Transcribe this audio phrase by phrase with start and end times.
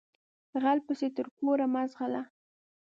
[0.61, 2.23] غل پسې تر کوره مه ځغلهٔ